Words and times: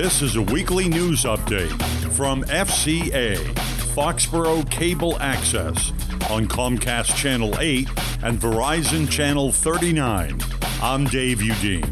This 0.00 0.22
is 0.22 0.36
a 0.36 0.42
weekly 0.42 0.88
news 0.88 1.24
update 1.24 1.76
from 2.12 2.44
FCA, 2.44 3.34
Foxborough 3.96 4.70
Cable 4.70 5.20
Access, 5.20 5.90
on 6.30 6.46
Comcast 6.46 7.16
Channel 7.16 7.58
8 7.58 7.88
and 8.22 8.38
Verizon 8.38 9.10
Channel 9.10 9.50
39. 9.50 10.40
I'm 10.80 11.04
Dave 11.06 11.38
Udine. 11.38 11.82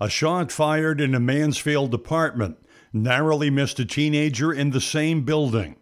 A 0.00 0.08
shot 0.08 0.50
fired 0.50 1.02
in 1.02 1.14
a 1.14 1.20
Mansfield 1.20 1.92
apartment 1.92 2.56
narrowly 2.90 3.50
missed 3.50 3.78
a 3.80 3.84
teenager 3.84 4.50
in 4.50 4.70
the 4.70 4.80
same 4.80 5.26
building. 5.26 5.76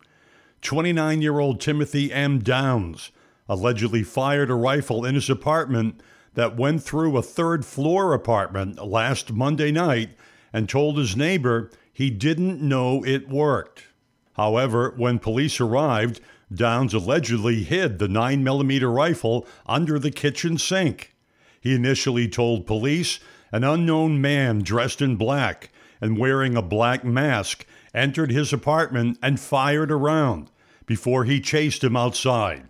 29 0.64 1.20
year 1.20 1.40
old 1.40 1.60
Timothy 1.60 2.10
M. 2.10 2.38
Downs 2.38 3.12
allegedly 3.50 4.02
fired 4.02 4.50
a 4.50 4.54
rifle 4.54 5.04
in 5.04 5.14
his 5.14 5.28
apartment 5.28 6.00
that 6.32 6.56
went 6.56 6.82
through 6.82 7.18
a 7.18 7.22
third 7.22 7.66
floor 7.66 8.14
apartment 8.14 8.82
last 8.82 9.30
Monday 9.30 9.70
night 9.70 10.16
and 10.54 10.66
told 10.66 10.96
his 10.96 11.14
neighbor 11.14 11.70
he 11.92 12.08
didn't 12.08 12.62
know 12.62 13.04
it 13.04 13.28
worked. 13.28 13.88
However, 14.32 14.94
when 14.96 15.18
police 15.18 15.60
arrived, 15.60 16.22
Downs 16.52 16.94
allegedly 16.94 17.62
hid 17.62 17.98
the 17.98 18.08
9mm 18.08 18.94
rifle 18.94 19.46
under 19.66 19.98
the 19.98 20.10
kitchen 20.10 20.56
sink. 20.56 21.14
He 21.60 21.74
initially 21.74 22.26
told 22.26 22.66
police 22.66 23.20
an 23.52 23.64
unknown 23.64 24.18
man 24.18 24.60
dressed 24.60 25.02
in 25.02 25.16
black 25.16 25.70
and 26.00 26.18
wearing 26.18 26.56
a 26.56 26.62
black 26.62 27.04
mask 27.04 27.66
entered 27.92 28.30
his 28.30 28.52
apartment 28.52 29.18
and 29.22 29.38
fired 29.38 29.90
a 29.90 29.96
round 29.96 30.50
before 30.86 31.24
he 31.24 31.40
chased 31.40 31.82
him 31.82 31.96
outside. 31.96 32.68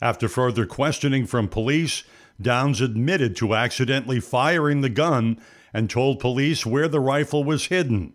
After 0.00 0.28
further 0.28 0.66
questioning 0.66 1.26
from 1.26 1.48
police, 1.48 2.04
Downs 2.40 2.80
admitted 2.80 3.34
to 3.36 3.54
accidentally 3.54 4.20
firing 4.20 4.80
the 4.80 4.88
gun 4.88 5.40
and 5.72 5.90
told 5.90 6.20
police 6.20 6.64
where 6.64 6.88
the 6.88 7.00
rifle 7.00 7.42
was 7.42 7.66
hidden. 7.66 8.14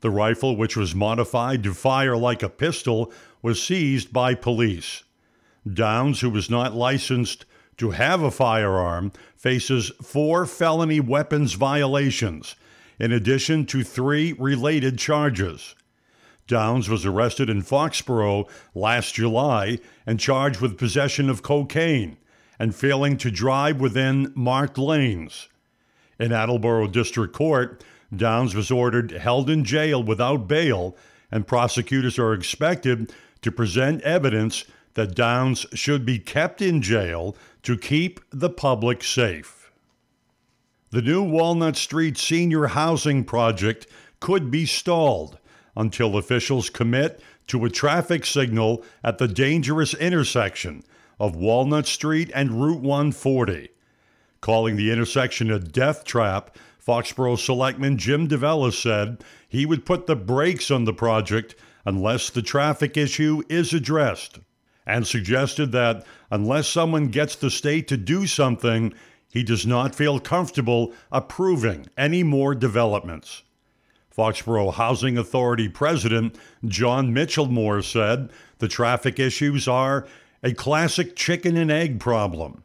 The 0.00 0.10
rifle, 0.10 0.56
which 0.56 0.76
was 0.76 0.94
modified 0.94 1.62
to 1.62 1.72
fire 1.72 2.16
like 2.16 2.42
a 2.42 2.48
pistol, 2.48 3.12
was 3.40 3.62
seized 3.62 4.12
by 4.12 4.34
police. 4.34 5.04
Downs, 5.72 6.20
who 6.20 6.30
was 6.30 6.50
not 6.50 6.74
licensed 6.74 7.44
to 7.78 7.92
have 7.92 8.22
a 8.22 8.30
firearm, 8.30 9.12
faces 9.36 9.90
four 10.02 10.46
felony 10.46 11.00
weapons 11.00 11.54
violations, 11.54 12.56
in 12.98 13.12
addition 13.12 13.66
to 13.66 13.82
three 13.82 14.32
related 14.32 14.98
charges. 14.98 15.74
Downs 16.46 16.88
was 16.88 17.04
arrested 17.04 17.50
in 17.50 17.62
Foxborough 17.62 18.48
last 18.74 19.14
July 19.14 19.78
and 20.06 20.20
charged 20.20 20.60
with 20.60 20.78
possession 20.78 21.28
of 21.28 21.42
cocaine 21.42 22.16
and 22.58 22.74
failing 22.74 23.16
to 23.18 23.30
drive 23.30 23.80
within 23.80 24.32
marked 24.34 24.78
lanes. 24.78 25.48
In 26.18 26.32
Attleboro 26.32 26.86
District 26.86 27.34
Court, 27.34 27.84
Downs 28.14 28.54
was 28.54 28.70
ordered 28.70 29.10
held 29.10 29.50
in 29.50 29.64
jail 29.64 30.02
without 30.02 30.46
bail, 30.48 30.96
and 31.30 31.46
prosecutors 31.46 32.18
are 32.18 32.32
expected 32.32 33.12
to 33.42 33.50
present 33.50 34.00
evidence 34.02 34.64
that 34.94 35.14
Downs 35.14 35.66
should 35.74 36.06
be 36.06 36.18
kept 36.18 36.62
in 36.62 36.80
jail 36.80 37.36
to 37.62 37.76
keep 37.76 38.20
the 38.30 38.48
public 38.48 39.02
safe. 39.02 39.70
The 40.90 41.02
new 41.02 41.22
Walnut 41.22 41.76
Street 41.76 42.16
Senior 42.16 42.68
Housing 42.68 43.24
Project 43.24 43.86
could 44.20 44.50
be 44.50 44.64
stalled 44.64 45.38
until 45.76 46.16
officials 46.16 46.70
commit 46.70 47.20
to 47.46 47.64
a 47.64 47.70
traffic 47.70 48.24
signal 48.24 48.84
at 49.04 49.18
the 49.18 49.28
dangerous 49.28 49.94
intersection 49.94 50.82
of 51.20 51.36
Walnut 51.36 51.86
Street 51.86 52.30
and 52.34 52.60
Route 52.62 52.80
140. 52.80 53.68
Calling 54.40 54.76
the 54.76 54.90
intersection 54.90 55.50
a 55.50 55.58
death 55.58 56.04
trap, 56.04 56.56
Foxborough 56.84 57.38
Selectman 57.38 57.98
Jim 57.98 58.28
DeVella 58.28 58.72
said 58.72 59.24
he 59.48 59.66
would 59.66 59.84
put 59.84 60.06
the 60.06 60.16
brakes 60.16 60.70
on 60.70 60.84
the 60.84 60.92
project 60.92 61.54
unless 61.84 62.30
the 62.30 62.42
traffic 62.42 62.96
issue 62.96 63.42
is 63.48 63.72
addressed, 63.72 64.38
and 64.86 65.06
suggested 65.06 65.72
that 65.72 66.04
unless 66.30 66.68
someone 66.68 67.08
gets 67.08 67.36
the 67.36 67.50
state 67.50 67.88
to 67.88 67.96
do 67.96 68.26
something, 68.26 68.92
he 69.32 69.42
does 69.42 69.66
not 69.66 69.94
feel 69.94 70.20
comfortable 70.20 70.92
approving 71.10 71.86
any 71.96 72.22
more 72.22 72.54
developments. 72.54 73.42
Foxborough 74.16 74.72
Housing 74.72 75.18
Authority 75.18 75.68
President 75.68 76.36
John 76.64 77.12
Mitchellmore 77.12 77.82
said 77.82 78.30
the 78.58 78.68
traffic 78.68 79.20
issues 79.20 79.68
are 79.68 80.06
a 80.42 80.54
classic 80.54 81.16
chicken 81.16 81.56
and 81.56 81.70
egg 81.70 82.00
problem 82.00 82.62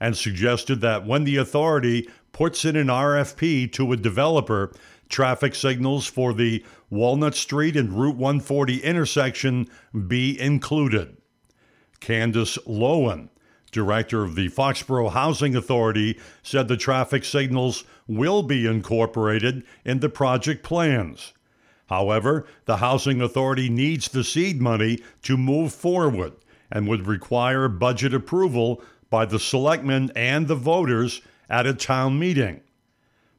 and 0.00 0.16
suggested 0.16 0.80
that 0.80 1.06
when 1.06 1.22
the 1.22 1.36
authority 1.36 2.08
puts 2.32 2.64
in 2.64 2.74
an 2.74 2.88
RFP 2.88 3.70
to 3.72 3.92
a 3.92 3.96
developer, 3.96 4.72
traffic 5.08 5.54
signals 5.54 6.06
for 6.06 6.32
the 6.32 6.64
Walnut 6.88 7.36
Street 7.36 7.76
and 7.76 7.92
Route 7.92 8.16
140 8.16 8.78
intersection 8.78 9.68
be 10.08 10.40
included. 10.40 11.16
Candace 12.00 12.58
Lowen, 12.66 13.28
director 13.70 14.22
of 14.22 14.34
the 14.34 14.48
Foxborough 14.48 15.12
Housing 15.12 15.54
Authority, 15.54 16.18
said 16.42 16.68
the 16.68 16.76
traffic 16.76 17.24
signals 17.24 17.84
will 18.06 18.42
be 18.42 18.66
incorporated 18.66 19.62
in 19.84 20.00
the 20.00 20.08
project 20.08 20.62
plans. 20.62 21.32
However, 21.88 22.46
the 22.66 22.78
Housing 22.78 23.20
Authority 23.20 23.68
needs 23.68 24.08
the 24.08 24.24
seed 24.24 24.60
money 24.60 25.00
to 25.22 25.36
move 25.36 25.72
forward 25.72 26.32
and 26.70 26.86
would 26.86 27.06
require 27.06 27.68
budget 27.68 28.14
approval 28.14 28.82
by 29.10 29.24
the 29.24 29.40
selectmen 29.40 30.12
and 30.14 30.46
the 30.46 30.54
voters 30.54 31.20
at 31.48 31.66
a 31.66 31.74
town 31.74 32.18
meeting. 32.18 32.60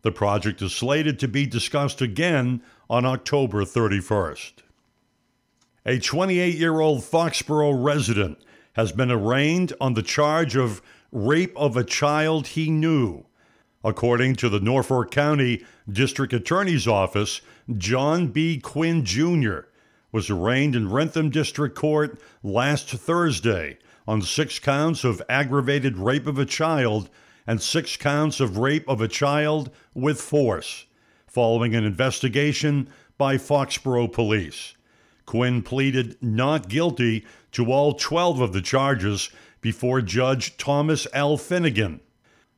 The 0.01 0.11
project 0.11 0.61
is 0.61 0.73
slated 0.73 1.19
to 1.19 1.27
be 1.27 1.45
discussed 1.45 2.01
again 2.01 2.61
on 2.89 3.05
October 3.05 3.63
31st. 3.63 4.51
A 5.85 5.99
28 5.99 6.55
year 6.55 6.79
old 6.79 7.03
Foxborough 7.03 7.83
resident 7.83 8.37
has 8.73 8.91
been 8.91 9.11
arraigned 9.11 9.73
on 9.81 9.93
the 9.93 10.01
charge 10.01 10.55
of 10.55 10.81
rape 11.11 11.53
of 11.55 11.75
a 11.75 11.83
child 11.83 12.47
he 12.47 12.69
knew. 12.69 13.25
According 13.83 14.35
to 14.37 14.49
the 14.49 14.59
Norfolk 14.59 15.11
County 15.11 15.65
District 15.89 16.33
Attorney's 16.33 16.87
Office, 16.87 17.41
John 17.77 18.27
B. 18.27 18.59
Quinn 18.59 19.03
Jr. 19.03 19.61
was 20.11 20.29
arraigned 20.29 20.75
in 20.75 20.91
Wrentham 20.91 21.29
District 21.29 21.75
Court 21.75 22.19
last 22.43 22.89
Thursday 22.89 23.77
on 24.07 24.21
six 24.21 24.59
counts 24.59 25.03
of 25.03 25.21
aggravated 25.29 25.97
rape 25.97 26.27
of 26.27 26.37
a 26.37 26.45
child 26.45 27.09
and 27.47 27.61
six 27.61 27.97
counts 27.97 28.39
of 28.39 28.57
rape 28.57 28.87
of 28.87 29.01
a 29.01 29.07
child 29.07 29.71
with 29.93 30.21
force, 30.21 30.85
following 31.27 31.75
an 31.75 31.83
investigation 31.83 32.87
by 33.17 33.37
Foxborough 33.37 34.11
Police. 34.11 34.75
Quinn 35.31 35.61
pleaded 35.61 36.17
not 36.21 36.67
guilty 36.67 37.23
to 37.53 37.71
all 37.71 37.93
12 37.93 38.41
of 38.41 38.51
the 38.51 38.61
charges 38.61 39.29
before 39.61 40.01
Judge 40.01 40.57
Thomas 40.57 41.07
L. 41.13 41.37
Finnegan. 41.37 42.01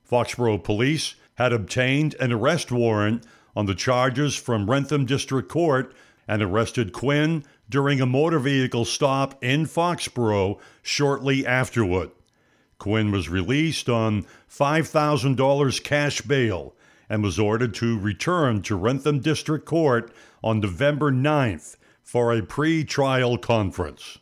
Foxborough 0.09 0.57
Police 0.57 1.13
had 1.35 1.53
obtained 1.53 2.16
an 2.19 2.31
arrest 2.31 2.72
warrant 2.72 3.28
on 3.56 3.67
the 3.67 3.75
charges 3.75 4.35
from 4.35 4.67
Wrentham 4.67 5.06
District 5.06 5.47
Court 5.47 5.94
and 6.28 6.41
arrested 6.41 6.94
Quinn 6.94 7.44
during 7.69 8.01
a 8.01 8.07
motor 8.07 8.39
vehicle 8.39 8.85
stop 8.85 9.44
in 9.44 9.67
Foxborough 9.67 10.57
shortly 10.81 11.45
afterward. 11.45 12.09
Quinn 12.79 13.11
was 13.11 13.29
released 13.29 13.88
on 13.88 14.25
$5,000 14.50 15.84
cash 15.84 16.22
bail 16.22 16.73
and 17.07 17.22
was 17.22 17.38
ordered 17.38 17.75
to 17.75 18.00
return 18.00 18.63
to 18.63 18.75
Wrentham 18.75 19.19
District 19.19 19.63
Court 19.63 20.11
on 20.43 20.59
November 20.59 21.11
9th 21.11 21.75
for 22.03 22.34
a 22.34 22.44
pre 22.44 22.84
trial 22.84 23.38
conference. 23.38 24.20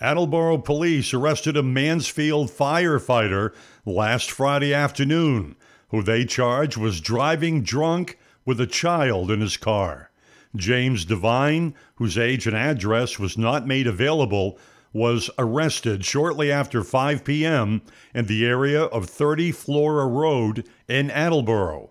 Attleboro 0.00 0.58
police 0.58 1.12
arrested 1.12 1.56
a 1.56 1.62
Mansfield 1.62 2.50
firefighter 2.50 3.52
last 3.84 4.30
Friday 4.30 4.72
afternoon, 4.72 5.56
who 5.88 6.02
they 6.02 6.24
charged 6.24 6.76
was 6.76 7.00
driving 7.00 7.62
drunk 7.62 8.16
with 8.44 8.60
a 8.60 8.66
child 8.66 9.30
in 9.30 9.40
his 9.40 9.56
car. 9.56 10.10
James 10.54 11.04
Devine, 11.04 11.74
whose 11.96 12.16
age 12.16 12.46
and 12.46 12.56
address 12.56 13.18
was 13.18 13.36
not 13.36 13.66
made 13.66 13.86
available, 13.86 14.58
was 14.92 15.30
arrested 15.38 16.04
shortly 16.04 16.50
after 16.50 16.82
5 16.82 17.24
p.m. 17.24 17.82
in 18.14 18.26
the 18.26 18.46
area 18.46 18.84
of 18.84 19.06
30 19.06 19.52
Flora 19.52 20.06
Road 20.06 20.66
in 20.88 21.10
Attleboro. 21.10 21.90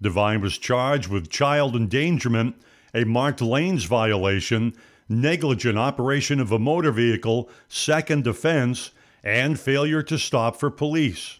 Devine 0.00 0.40
was 0.40 0.58
charged 0.58 1.08
with 1.08 1.30
child 1.30 1.74
endangerment, 1.74 2.54
a 2.96 3.04
marked 3.04 3.42
lanes 3.42 3.84
violation, 3.84 4.74
negligent 5.06 5.76
operation 5.76 6.40
of 6.40 6.50
a 6.50 6.58
motor 6.58 6.90
vehicle, 6.90 7.50
second 7.68 8.26
offense, 8.26 8.90
and 9.22 9.60
failure 9.60 10.02
to 10.02 10.18
stop 10.18 10.58
for 10.58 10.70
police. 10.70 11.38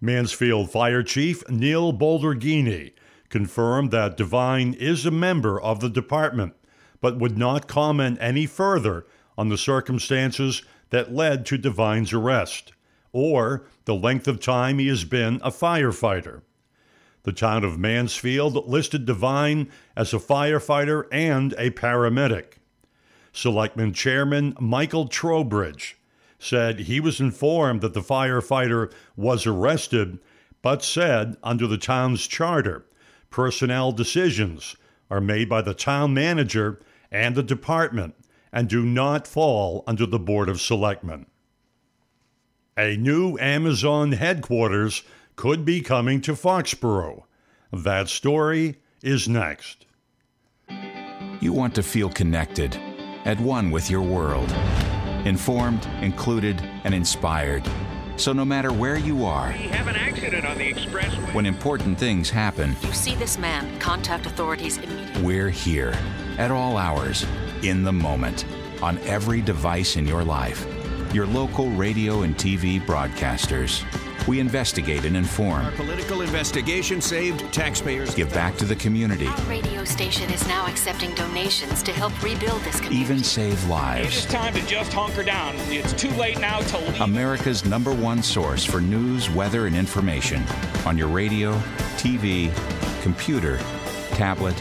Mansfield 0.00 0.70
Fire 0.70 1.02
Chief 1.02 1.46
Neil 1.48 1.92
Boldrighini 1.92 2.92
confirmed 3.28 3.90
that 3.90 4.16
Devine 4.16 4.72
is 4.74 5.04
a 5.04 5.10
member 5.10 5.60
of 5.60 5.80
the 5.80 5.90
department, 5.90 6.54
but 7.00 7.18
would 7.18 7.36
not 7.36 7.66
comment 7.66 8.16
any 8.20 8.46
further 8.46 9.04
on 9.36 9.48
the 9.48 9.58
circumstances 9.58 10.62
that 10.90 11.12
led 11.12 11.44
to 11.46 11.58
Devine's 11.58 12.12
arrest, 12.12 12.72
or 13.12 13.64
the 13.84 13.96
length 13.96 14.28
of 14.28 14.38
time 14.38 14.78
he 14.78 14.86
has 14.86 15.04
been 15.04 15.40
a 15.42 15.50
firefighter. 15.50 16.42
The 17.24 17.32
town 17.32 17.64
of 17.64 17.78
Mansfield 17.78 18.68
listed 18.68 19.06
Devine 19.06 19.70
as 19.96 20.12
a 20.12 20.18
firefighter 20.18 21.06
and 21.10 21.54
a 21.54 21.70
paramedic. 21.70 22.58
Selectman 23.32 23.94
Chairman 23.94 24.54
Michael 24.60 25.08
Trowbridge 25.08 25.96
said 26.38 26.80
he 26.80 27.00
was 27.00 27.20
informed 27.20 27.80
that 27.80 27.94
the 27.94 28.02
firefighter 28.02 28.92
was 29.16 29.46
arrested, 29.46 30.18
but 30.60 30.84
said 30.84 31.36
under 31.42 31.66
the 31.66 31.78
town's 31.78 32.26
charter, 32.26 32.84
personnel 33.30 33.90
decisions 33.90 34.76
are 35.10 35.20
made 35.20 35.48
by 35.48 35.62
the 35.62 35.74
town 35.74 36.12
manager 36.12 36.78
and 37.10 37.34
the 37.34 37.42
department 37.42 38.14
and 38.52 38.68
do 38.68 38.84
not 38.84 39.26
fall 39.26 39.82
under 39.86 40.04
the 40.04 40.18
Board 40.18 40.50
of 40.50 40.60
Selectmen. 40.60 41.24
A 42.76 42.96
new 42.96 43.38
Amazon 43.38 44.12
headquarters 44.12 45.02
could 45.36 45.64
be 45.64 45.80
coming 45.80 46.20
to 46.22 46.32
Foxborough. 46.32 47.24
That 47.72 48.08
story 48.08 48.76
is 49.02 49.28
next. 49.28 49.86
You 51.40 51.52
want 51.52 51.74
to 51.74 51.82
feel 51.82 52.08
connected, 52.08 52.76
at 53.24 53.38
one 53.40 53.70
with 53.70 53.90
your 53.90 54.02
world, 54.02 54.50
informed, 55.24 55.86
included, 56.00 56.60
and 56.84 56.94
inspired. 56.94 57.62
So 58.16 58.32
no 58.32 58.44
matter 58.44 58.72
where 58.72 58.96
you 58.96 59.24
are, 59.24 59.48
We 59.48 59.64
have 59.68 59.88
an 59.88 59.96
accident 59.96 60.46
on 60.46 60.56
the 60.56 60.72
expressway. 60.72 61.34
when 61.34 61.46
important 61.46 61.98
things 61.98 62.30
happen, 62.30 62.76
You 62.82 62.92
see 62.92 63.16
this 63.16 63.36
man, 63.38 63.78
contact 63.80 64.24
authorities 64.26 64.78
immediately. 64.78 65.22
we're 65.22 65.50
here 65.50 65.94
at 66.38 66.50
all 66.52 66.76
hours, 66.78 67.26
in 67.62 67.82
the 67.82 67.92
moment, 67.92 68.44
on 68.82 68.98
every 68.98 69.40
device 69.40 69.96
in 69.96 70.06
your 70.06 70.22
life. 70.22 70.64
Your 71.12 71.26
local 71.26 71.70
radio 71.70 72.22
and 72.22 72.36
TV 72.36 72.80
broadcasters. 72.80 73.82
We 74.26 74.40
investigate 74.40 75.04
and 75.04 75.16
inform, 75.18 75.66
Our 75.66 75.70
Political 75.72 76.22
investigation 76.22 77.02
saved 77.02 77.52
taxpayers. 77.52 78.14
give 78.14 78.32
back 78.32 78.56
to 78.56 78.64
the 78.64 78.74
community, 78.76 79.26
Our 79.26 79.36
radio 79.42 79.84
station 79.84 80.30
is 80.30 80.46
now 80.48 80.66
accepting 80.66 81.14
donations 81.14 81.82
to 81.82 81.92
help 81.92 82.10
rebuild 82.22 82.62
this 82.62 82.76
community. 82.80 83.00
even 83.02 83.22
save 83.22 83.62
lives. 83.68 84.06
It 84.06 84.14
is 84.14 84.24
lives. 84.24 84.32
time 84.34 84.54
to 84.54 84.66
just 84.66 84.92
hunker 84.94 85.22
down. 85.24 85.54
It's 85.68 85.92
too 85.92 86.08
late 86.12 86.40
now 86.40 86.60
to 86.60 86.78
leave. 86.78 87.00
America's 87.02 87.66
number 87.66 87.92
one 87.92 88.22
source 88.22 88.64
for 88.64 88.80
news, 88.80 89.28
weather, 89.28 89.66
and 89.66 89.76
information 89.76 90.42
on 90.86 90.96
your 90.96 91.08
radio, 91.08 91.52
TV, 91.98 92.50
computer, 93.02 93.58
tablet, 94.12 94.54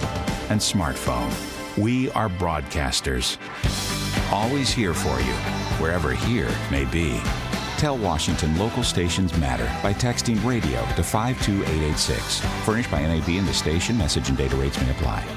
and 0.49 0.59
smartphone. 0.59 1.31
We 1.77 2.11
are 2.11 2.27
broadcasters. 2.27 3.37
Always 4.31 4.71
here 4.71 4.93
for 4.93 5.21
you, 5.21 5.33
wherever 5.79 6.11
here 6.11 6.49
may 6.69 6.83
be. 6.83 7.21
Tell 7.83 7.97
Washington 7.97 8.57
local 8.57 8.81
stations 8.81 9.37
matter 9.37 9.69
by 9.83 9.91
texting 9.93 10.41
radio 10.45 10.79
to 10.95 11.03
52886. 11.03 12.39
Furnished 12.63 12.89
by 12.89 13.01
NAB 13.01 13.27
and 13.27 13.45
the 13.45 13.53
station, 13.53 13.97
message 13.97 14.29
and 14.29 14.37
data 14.37 14.55
rates 14.55 14.79
may 14.79 14.89
apply. 14.89 15.27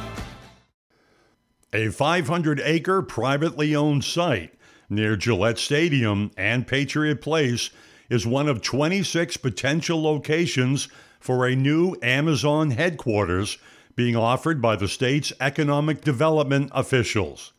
A 1.72 1.88
500 1.88 2.60
acre 2.60 3.02
privately 3.02 3.74
owned 3.74 4.04
site 4.04 4.54
near 4.88 5.16
Gillette 5.16 5.58
Stadium 5.58 6.30
and 6.36 6.68
Patriot 6.68 7.20
Place 7.20 7.70
is 8.08 8.28
one 8.28 8.48
of 8.48 8.62
26 8.62 9.38
potential 9.38 10.00
locations 10.00 10.86
for 11.18 11.48
a 11.48 11.56
new 11.56 11.96
Amazon 12.00 12.70
headquarters 12.70 13.58
being 13.96 14.14
offered 14.14 14.62
by 14.62 14.76
the 14.76 14.86
state's 14.86 15.32
economic 15.40 16.00
development 16.02 16.70
officials. 16.72 17.52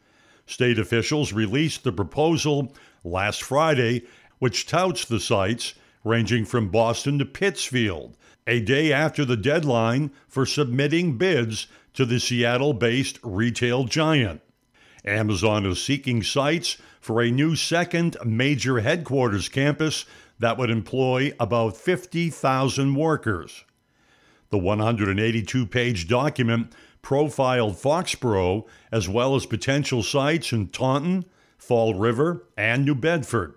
State 0.46 0.80
officials 0.80 1.34
released 1.34 1.84
the 1.84 1.92
proposal 1.92 2.74
last 3.04 3.44
Friday, 3.44 4.06
which 4.40 4.66
touts 4.66 5.06
the 5.06 5.20
sites 5.20 5.74
ranging 6.04 6.46
from 6.46 6.70
Boston 6.70 7.20
to 7.20 7.26
Pittsfield, 7.26 8.16
a 8.46 8.60
day 8.60 8.94
after 8.94 9.26
the 9.26 9.38
deadline 9.38 10.12
for 10.28 10.46
submitting 10.46 11.18
bids 11.18 11.68
to 11.94 12.06
the 12.06 12.20
Seattle 12.20 12.74
based 12.74 13.20
retail 13.24 13.84
giant. 13.86 14.42
Amazon 15.04 15.66
is 15.66 15.82
seeking 15.82 16.22
sites 16.22 16.78
for 17.02 17.22
a 17.22 17.32
new 17.32 17.56
second 17.56 18.18
major 18.26 18.80
headquarters 18.80 19.50
campus 19.50 20.06
that 20.40 20.58
would 20.58 20.70
employ 20.70 21.32
about 21.40 21.76
50,000 21.78 22.96
workers. 22.96 23.64
The 24.50 24.58
182 24.58 25.66
page 25.66 26.08
document 26.08 26.74
profiled 27.02 27.76
Foxborough 27.76 28.66
as 28.92 29.10
well 29.10 29.36
as 29.36 29.46
potential 29.46 30.04
sites 30.04 30.52
in 30.52 30.68
Taunton, 30.68 31.26
Fall 31.58 31.96
River, 31.96 32.46
and 32.56 32.86
New 32.86 32.96
Bedford. 32.96 33.57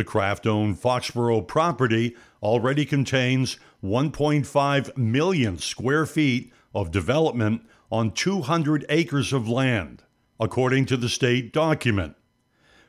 The 0.00 0.04
Kraft 0.04 0.46
owned 0.46 0.80
Foxborough 0.80 1.46
property 1.46 2.16
already 2.42 2.86
contains 2.86 3.58
1.5 3.84 4.96
million 4.96 5.58
square 5.58 6.06
feet 6.06 6.54
of 6.74 6.90
development 6.90 7.68
on 7.92 8.12
200 8.12 8.86
acres 8.88 9.34
of 9.34 9.46
land, 9.46 10.02
according 10.40 10.86
to 10.86 10.96
the 10.96 11.10
state 11.10 11.52
document. 11.52 12.16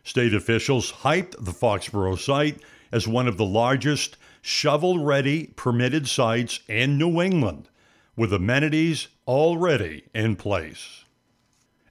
State 0.05 0.33
officials 0.33 0.93
hyped 1.03 1.31
the 1.37 1.51
Foxborough 1.51 2.17
site 2.17 2.61
as 2.93 3.09
one 3.09 3.27
of 3.27 3.35
the 3.35 3.43
largest 3.43 4.15
shovel 4.41 5.03
ready 5.03 5.47
permitted 5.57 6.07
sites 6.07 6.61
in 6.69 6.97
New 6.97 7.21
England, 7.21 7.67
with 8.15 8.31
amenities 8.31 9.09
already 9.27 10.05
in 10.15 10.37
place. 10.37 11.03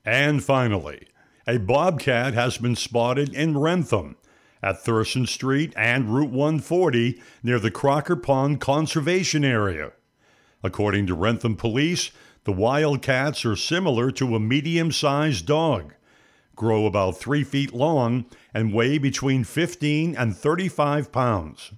And 0.03 0.43
finally, 0.43 1.09
a 1.47 1.59
bobcat 1.59 2.33
has 2.33 2.57
been 2.57 2.75
spotted 2.75 3.35
in 3.35 3.59
Wrentham 3.59 4.17
at 4.63 4.83
Thurston 4.83 5.27
Street 5.27 5.73
and 5.77 6.15
Route 6.15 6.31
140 6.31 7.21
near 7.43 7.59
the 7.59 7.71
Crocker 7.71 8.17
Pond 8.17 8.61
Conservation 8.61 9.45
Area. 9.45 9.93
According 10.63 11.07
to 11.07 11.15
Wrentham 11.15 11.57
Police, 11.57 12.11
the 12.45 12.53
wildcats 12.53 13.45
are 13.45 13.57
similar 13.57 14.11
to 14.13 14.35
a 14.35 14.41
medium 14.41 14.93
sized 14.93 15.47
dog, 15.47 15.95
grow 16.57 16.87
about 16.87 17.19
three 17.19 17.45
feet 17.45 17.73
long, 17.73 18.27
and 18.53 18.75
weigh 18.75 18.99
between 18.99 19.45
15 19.45 20.17
and 20.17 20.37
35 20.37 21.13
pounds. 21.13 21.73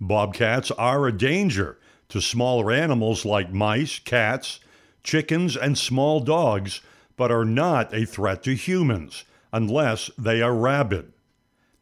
Bobcats 0.00 0.70
are 0.72 1.06
a 1.06 1.16
danger 1.16 1.78
to 2.08 2.20
smaller 2.20 2.70
animals 2.70 3.24
like 3.24 3.52
mice, 3.52 3.98
cats, 3.98 4.60
chickens, 5.02 5.56
and 5.56 5.76
small 5.76 6.20
dogs, 6.20 6.80
but 7.16 7.30
are 7.32 7.44
not 7.44 7.92
a 7.94 8.04
threat 8.04 8.42
to 8.42 8.54
humans 8.54 9.24
unless 9.52 10.10
they 10.18 10.42
are 10.42 10.54
rabid. 10.54 11.12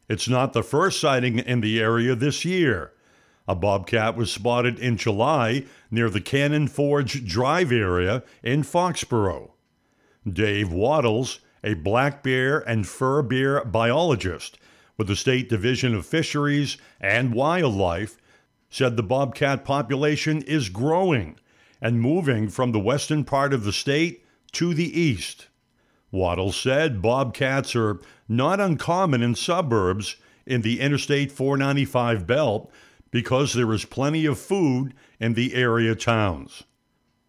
It's 0.07 0.29
not 0.29 0.53
the 0.53 0.63
first 0.63 0.99
sighting 0.99 1.39
in 1.39 1.61
the 1.61 1.79
area 1.79 2.15
this 2.15 2.45
year. 2.45 2.91
A 3.47 3.55
bobcat 3.55 4.15
was 4.15 4.31
spotted 4.31 4.79
in 4.79 4.97
July 4.97 5.65
near 5.91 6.09
the 6.09 6.21
Cannon 6.21 6.67
Forge 6.67 7.25
Drive 7.25 7.71
area 7.71 8.23
in 8.43 8.63
Foxborough. 8.63 9.51
Dave 10.27 10.71
Wattles, 10.71 11.39
a 11.63 11.75
black 11.75 12.23
bear 12.23 12.59
and 12.59 12.87
fur 12.87 13.21
bear 13.21 13.63
biologist 13.63 14.57
with 14.97 15.07
the 15.07 15.15
State 15.15 15.49
Division 15.49 15.93
of 15.93 16.05
Fisheries 16.05 16.77
and 16.99 17.33
Wildlife, 17.33 18.17
said 18.69 18.97
the 18.97 19.03
bobcat 19.03 19.63
population 19.63 20.41
is 20.43 20.69
growing 20.69 21.37
and 21.81 22.01
moving 22.01 22.49
from 22.49 22.71
the 22.71 22.79
western 22.79 23.23
part 23.23 23.53
of 23.53 23.63
the 23.63 23.73
state 23.73 24.25
to 24.53 24.73
the 24.73 24.99
east. 24.99 25.47
Wattles 26.15 26.55
said 26.55 27.01
bobcats 27.01 27.75
are 27.75 27.99
not 28.29 28.61
uncommon 28.61 29.21
in 29.21 29.35
suburbs 29.35 30.15
in 30.45 30.61
the 30.61 30.79
Interstate 30.79 31.29
495 31.29 32.25
belt 32.25 32.71
because 33.11 33.53
there 33.53 33.71
is 33.73 33.83
plenty 33.83 34.25
of 34.25 34.39
food 34.39 34.93
in 35.19 35.33
the 35.33 35.53
area 35.53 35.93
towns. 35.93 36.63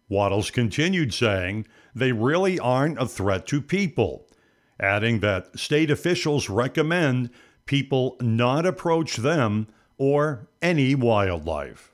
Wattles 0.07 0.51
continued 0.51 1.13
saying 1.13 1.67
they 1.93 2.13
really 2.13 2.57
aren't 2.59 3.01
a 3.01 3.05
threat 3.05 3.45
to 3.47 3.61
people, 3.61 4.25
adding 4.79 5.19
that 5.19 5.59
state 5.59 5.91
officials 5.91 6.49
recommend 6.49 7.29
people 7.65 8.15
not 8.21 8.65
approach 8.65 9.17
them 9.17 9.67
or 9.97 10.47
any 10.61 10.95
wildlife. 10.95 11.93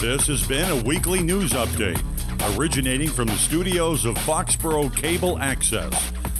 This 0.00 0.28
has 0.28 0.42
been 0.46 0.70
a 0.70 0.82
weekly 0.84 1.22
news 1.22 1.50
update 1.50 2.02
originating 2.56 3.10
from 3.10 3.26
the 3.26 3.36
studios 3.36 4.06
of 4.06 4.14
Foxborough 4.14 4.96
Cable 4.96 5.38
Access 5.40 5.92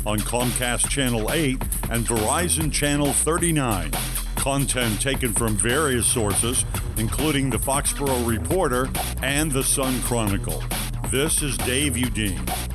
on 0.07 0.19
Comcast 0.21 0.89
Channel 0.89 1.31
8 1.31 1.61
and 1.91 2.07
Verizon 2.07 2.73
Channel 2.73 3.13
39. 3.13 3.91
Content 4.37 4.99
taken 4.99 5.35
from 5.35 5.59
various 5.59 6.07
sources, 6.07 6.65
including 6.97 7.51
the 7.51 7.59
Foxborough 7.59 8.27
Reporter 8.27 8.89
and 9.23 9.53
the 9.53 9.63
Sun 9.63 10.01
Chronicle. 10.05 10.65
This 11.11 11.43
is 11.43 11.59
Dave 11.59 11.97
Udine. 11.97 12.70